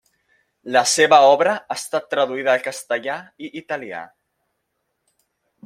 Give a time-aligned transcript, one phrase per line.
[0.75, 3.19] La seva obra ha estat traduïda al castellà
[3.49, 4.01] i italià.